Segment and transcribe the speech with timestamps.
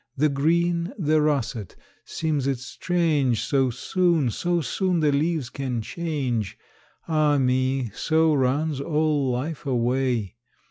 [0.17, 1.75] The green, the russet!
[2.05, 6.57] seems it strange So soon, so soon, the leaves can change!
[7.07, 7.91] Ah, me!
[7.93, 10.37] so runs all life away.